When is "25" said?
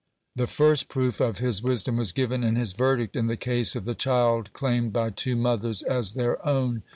0.35-0.41